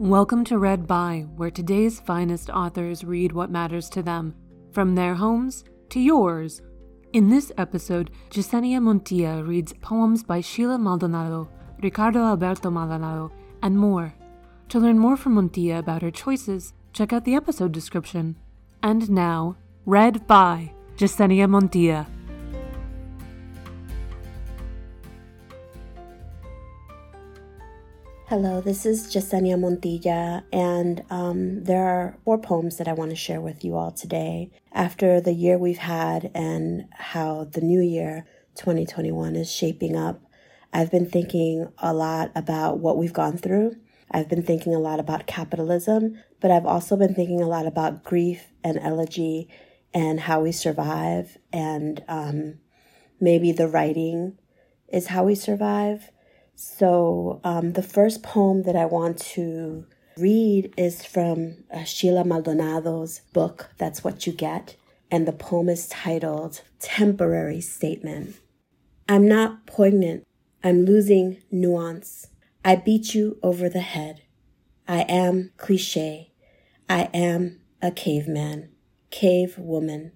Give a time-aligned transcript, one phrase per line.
[0.00, 4.34] Welcome to Read By, where today's finest authors read what matters to them,
[4.72, 6.62] from their homes to yours.
[7.12, 11.50] In this episode, Yesenia Montilla reads poems by Sheila Maldonado,
[11.82, 13.30] Ricardo Alberto Maldonado,
[13.62, 14.14] and more.
[14.70, 18.36] To learn more from Montilla about her choices, check out the episode description.
[18.82, 22.06] And now, Read by Yesenia Montilla.
[28.30, 33.16] Hello, this is Yesenia Montilla, and um, there are four poems that I want to
[33.16, 34.52] share with you all today.
[34.70, 40.22] After the year we've had and how the new year 2021 is shaping up,
[40.72, 43.74] I've been thinking a lot about what we've gone through.
[44.12, 48.04] I've been thinking a lot about capitalism, but I've also been thinking a lot about
[48.04, 49.48] grief and elegy
[49.92, 52.60] and how we survive, and um,
[53.20, 54.38] maybe the writing
[54.86, 56.12] is how we survive.
[56.62, 59.86] So, um, the first poem that I want to
[60.18, 64.76] read is from uh, Sheila Maldonado's book, That's What You Get.
[65.10, 68.36] And the poem is titled Temporary Statement.
[69.08, 70.26] I'm not poignant.
[70.62, 72.26] I'm losing nuance.
[72.62, 74.20] I beat you over the head.
[74.86, 76.34] I am cliche.
[76.90, 78.68] I am a caveman,
[79.10, 80.12] cave woman,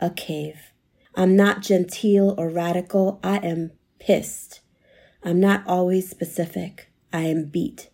[0.00, 0.72] a cave.
[1.14, 3.20] I'm not genteel or radical.
[3.22, 4.60] I am pissed.
[5.26, 6.90] I'm not always specific.
[7.10, 7.88] I am beat.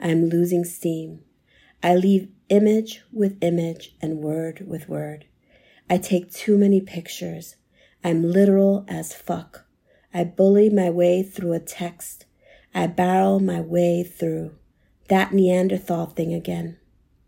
[0.00, 1.24] I am losing steam.
[1.82, 5.24] I leave image with image and word with word.
[5.90, 7.56] I take too many pictures.
[8.04, 9.64] I'm literal as fuck.
[10.14, 12.26] I bully my way through a text.
[12.72, 14.54] I barrel my way through
[15.08, 16.76] that Neanderthal thing again.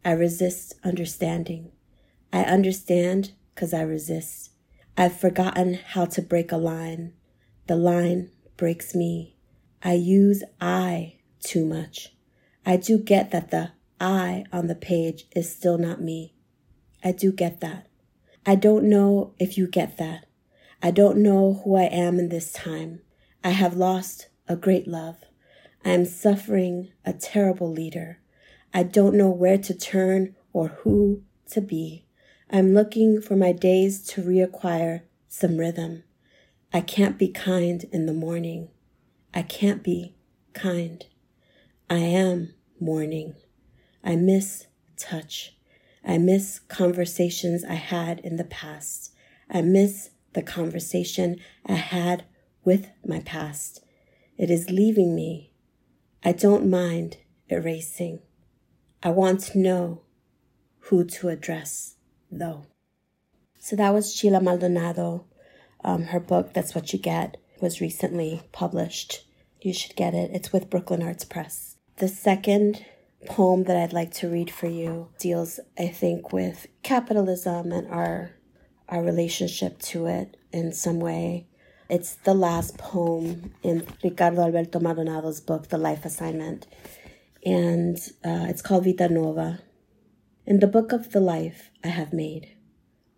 [0.05, 1.73] I resist understanding.
[2.33, 4.51] I understand because I resist.
[4.97, 7.15] I've forgotten how to break a line.
[7.67, 9.34] The line breaks me.
[9.83, 12.14] I use I too much.
[12.67, 16.34] I do get that the I on the page is still not me.
[17.03, 17.87] I do get that.
[18.44, 20.27] I don't know if you get that.
[20.82, 23.00] I don't know who I am in this time.
[23.44, 25.16] I have lost a great love.
[25.84, 28.21] I am suffering a terrible leader.
[28.72, 32.04] I don't know where to turn or who to be.
[32.50, 36.04] I'm looking for my days to reacquire some rhythm.
[36.72, 38.69] I can't be kind in the morning.
[39.32, 40.16] I can't be
[40.54, 41.04] kind.
[41.88, 43.34] I am mourning.
[44.02, 45.56] I miss touch.
[46.04, 49.12] I miss conversations I had in the past.
[49.48, 51.36] I miss the conversation
[51.66, 52.24] I had
[52.64, 53.84] with my past.
[54.36, 55.52] It is leaving me.
[56.24, 57.18] I don't mind
[57.48, 58.20] erasing.
[59.02, 60.02] I want to know
[60.84, 61.97] who to address,
[62.30, 62.66] though.
[63.58, 65.26] So that was Sheila Maldonado.
[65.82, 69.25] Um, her book, That's What You Get was recently published.
[69.60, 70.31] You should get it.
[70.32, 71.76] It's with Brooklyn Arts Press.
[71.97, 72.84] The second
[73.26, 78.32] poem that I'd like to read for you deals, I think, with capitalism and our
[78.88, 81.47] our relationship to it in some way.
[81.88, 86.66] It's the last poem in Ricardo Alberto Maldonado's book, The Life Assignment,
[87.44, 89.60] and uh, it's called Vita Nuova.
[90.47, 92.56] In the book of the life I have made,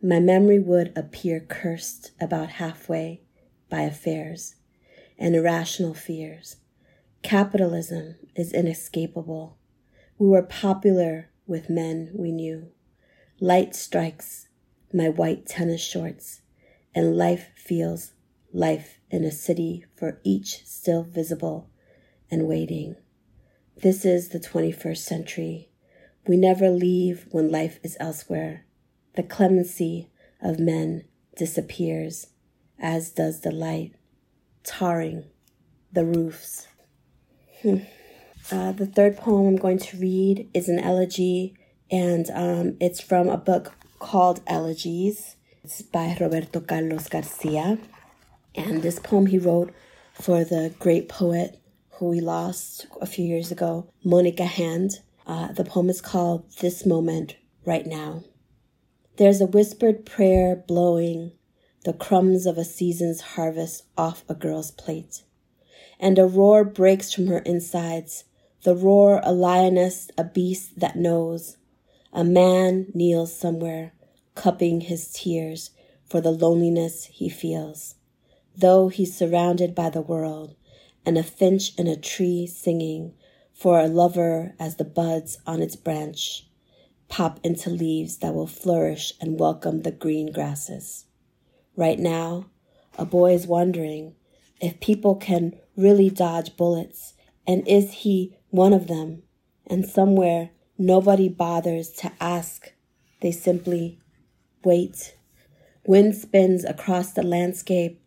[0.03, 3.23] my memory would appear cursed about halfway
[3.73, 4.57] by affairs
[5.19, 6.57] and irrational fears.
[7.23, 9.57] Capitalism is inescapable.
[10.19, 12.69] We were popular with men we knew.
[13.41, 14.49] Light strikes
[14.93, 16.43] my white tennis shorts,
[16.95, 18.13] and life feels
[18.53, 21.71] life in a city for each still visible
[22.31, 22.97] and waiting.
[23.79, 25.71] This is the 21st century.
[26.27, 28.67] We never leave when life is elsewhere.
[29.17, 30.11] The clemency
[30.43, 31.05] of men
[31.39, 32.27] disappears,
[32.83, 33.95] as does the light
[34.65, 35.25] tarring
[35.93, 36.67] the roofs.
[37.63, 37.79] Hmm.
[38.51, 41.55] Uh, the third poem I'm going to read is an elegy,
[41.91, 45.37] and um, it's from a book called Elegies.
[45.63, 47.79] It's by Roberto Carlos Garcia.
[48.55, 49.73] And this poem he wrote
[50.13, 51.61] for the great poet
[51.93, 55.01] who we lost a few years ago, Monica Hand.
[55.25, 58.25] Uh, the poem is called This Moment Right Now.
[59.19, 61.33] There's a whispered prayer blowing
[61.85, 65.23] the crumbs of a season's harvest off a girl's plate.
[65.99, 68.25] And a roar breaks from her insides,
[68.63, 71.57] the roar a lioness, a beast that knows.
[72.13, 73.93] A man kneels somewhere,
[74.35, 75.71] cupping his tears
[76.05, 77.97] for the loneliness he feels.
[78.57, 80.55] Though he's surrounded by the world,
[81.05, 83.15] and a finch in a tree singing
[83.53, 86.47] for a lover as the buds on its branch
[87.09, 91.05] pop into leaves that will flourish and welcome the green grasses.
[91.77, 92.47] Right now,
[92.99, 94.15] a boy is wondering
[94.61, 97.15] if people can really dodge bullets,
[97.47, 99.23] and is he one of them?
[99.67, 102.73] and somewhere nobody bothers to ask.
[103.21, 103.99] They simply
[104.65, 105.17] wait.
[105.87, 108.01] Wind spins across the landscape.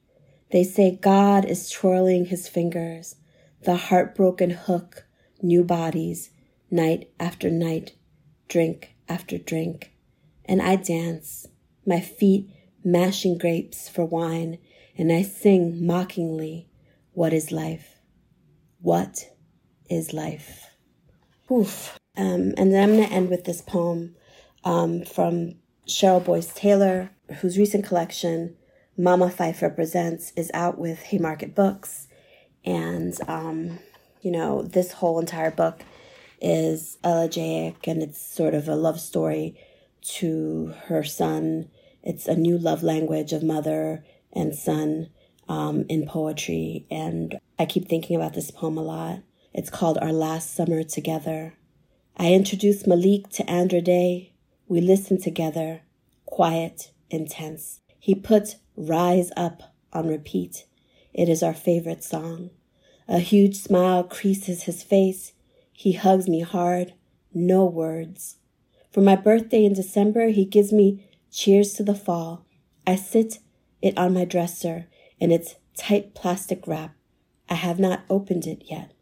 [0.52, 3.16] They say God is twirling his fingers.
[3.64, 5.06] The heartbroken hook,
[5.42, 6.30] new bodies,
[6.70, 7.94] night after night,
[8.48, 9.92] drink after drink.
[10.46, 11.48] And I dance,
[11.86, 12.50] my feet
[12.86, 14.60] mashing grapes for wine,
[14.98, 16.70] and I sing mockingly,
[17.12, 18.00] What is life?
[18.80, 19.32] What
[19.90, 20.68] is life?
[21.52, 22.00] Oof.
[22.16, 24.16] Um, and then I'm going to end with this poem
[24.64, 25.56] um, from
[25.88, 28.56] Cheryl Boyce Taylor, whose recent collection,
[28.98, 32.08] Mama Phife Represents, is out with Haymarket Books.
[32.64, 33.80] And, um,
[34.22, 35.82] you know, this whole entire book
[36.42, 39.58] is elegiac and it's sort of a love story
[40.02, 41.70] to her son.
[42.06, 45.10] It's a new love language of mother and son
[45.50, 46.86] um, in poetry.
[46.92, 49.20] And I keep thinking about this poem a lot.
[49.54, 51.56] It's called Our Last Summer Together.
[52.16, 54.34] I introduced Malik to Andra Day.
[54.68, 55.82] We listened together,
[56.26, 57.82] quiet, intense.
[58.00, 60.66] He put Rise Up on repeat.
[61.12, 62.52] It is our favorite song.
[63.08, 65.34] A huge smile creases his face.
[65.72, 66.94] He hugs me hard,
[67.34, 68.38] no words.
[68.92, 72.46] For my birthday in December, he gives me cheers to the fall.
[72.88, 73.40] I sit
[73.82, 74.88] it on my dresser
[75.20, 76.96] in its tight plastic wrap.
[77.50, 78.94] I have not opened it yet.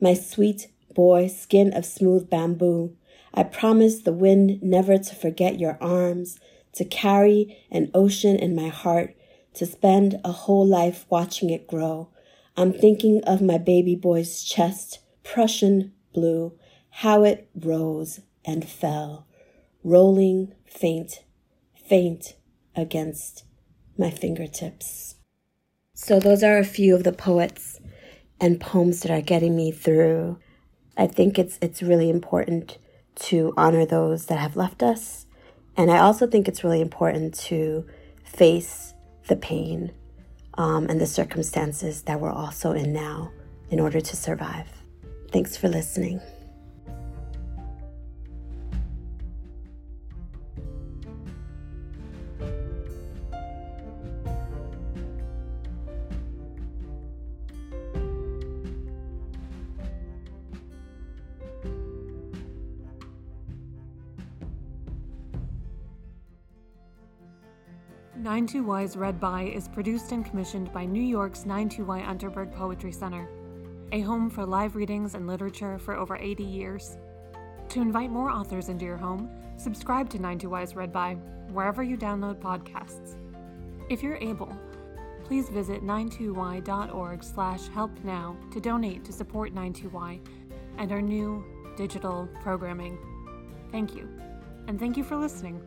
[0.00, 2.96] My sweet boy, skin of smooth bamboo,
[3.34, 6.38] I promise the wind never to forget your arms,
[6.74, 9.16] to carry an ocean in my heart,
[9.54, 12.10] to spend a whole life watching it grow.
[12.56, 16.52] I'm thinking of my baby boy's chest, Prussian blue,
[16.90, 19.26] how it rose and fell,
[19.82, 21.24] rolling faint,
[21.88, 22.34] faint
[22.74, 23.44] against
[23.98, 25.16] my fingertips.
[25.94, 27.80] So, those are a few of the poets
[28.40, 30.38] and poems that are getting me through.
[30.96, 32.78] I think it's it's really important
[33.26, 35.26] to honor those that have left us,
[35.76, 37.86] and I also think it's really important to
[38.24, 38.94] face
[39.28, 39.92] the pain
[40.58, 43.30] um, and the circumstances that we're also in now
[43.70, 44.68] in order to survive.
[45.32, 46.20] Thanks for listening.
[68.26, 73.28] 92Y's Read By is produced and commissioned by New York's 92Y Unterberg Poetry Center,
[73.92, 76.98] a home for live readings and literature for over 80 years.
[77.68, 81.14] To invite more authors into your home, subscribe to 92Y's Read By
[81.52, 83.14] wherever you download podcasts.
[83.88, 84.52] If you're able,
[85.22, 90.18] please visit 92y.org slash help now to donate to support 92y
[90.78, 91.44] and our new
[91.76, 92.98] digital programming.
[93.70, 94.08] Thank you,
[94.66, 95.62] and thank you for listening.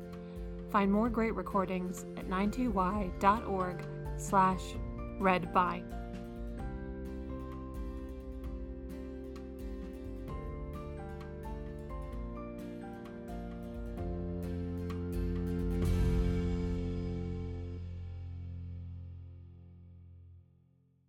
[0.72, 3.86] Find more great recordings at 92y.org
[4.18, 4.62] slash
[5.20, 5.84] read by.